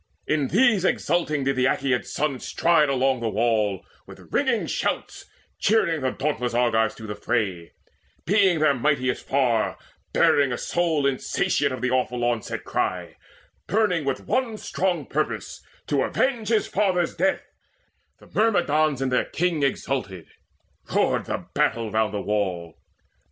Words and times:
In 0.25 0.47
these 0.47 0.83
exulting 0.83 1.43
did 1.43 1.55
the 1.55 1.65
Aeacid's 1.67 2.11
son 2.11 2.39
Stride 2.39 2.89
all 2.89 2.95
along 2.95 3.19
the 3.19 3.29
wall, 3.29 3.85
with 4.07 4.29
ringing 4.33 4.65
shouts 4.65 5.25
Cheering 5.59 6.01
the 6.01 6.09
dauntless 6.09 6.55
Argives 6.55 6.95
to 6.95 7.05
the 7.05 7.13
fray, 7.13 7.73
Being 8.25 8.57
their 8.57 8.73
mightiest 8.73 9.27
far, 9.27 9.77
bearing 10.11 10.51
a 10.51 10.57
soul 10.57 11.05
Insatiate 11.05 11.71
of 11.71 11.81
the 11.81 11.91
awful 11.91 12.23
onset 12.23 12.63
cry, 12.63 13.15
Burning 13.67 14.03
with 14.03 14.21
one 14.25 14.57
strong 14.57 15.05
purpose, 15.05 15.61
to 15.85 16.01
avenge 16.01 16.47
His 16.49 16.65
father's 16.65 17.13
death: 17.13 17.43
the 18.17 18.25
Myrmidons 18.25 19.03
in 19.03 19.09
their 19.09 19.25
king 19.25 19.61
Exulted. 19.61 20.25
Roared 20.95 21.25
the 21.27 21.45
battle 21.53 21.91
round 21.91 22.11
the 22.11 22.21
wall. 22.21 22.73